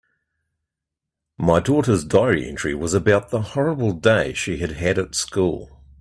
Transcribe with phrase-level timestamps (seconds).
[1.37, 5.79] My daughter's diary entry was about the horrible day she had had at school.